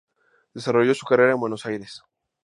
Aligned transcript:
Desarrolló 0.55 0.95
su 0.95 1.05
carrera 1.05 1.33
en 1.33 1.39
Buenos 1.39 1.63
Aires. 1.67 2.01